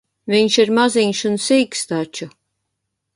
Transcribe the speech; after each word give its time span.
Viņš 0.33 0.55
ir 0.63 0.71
maziņš 0.77 1.21
un 1.31 1.37
sīks 1.43 1.85
taču. 1.91 2.29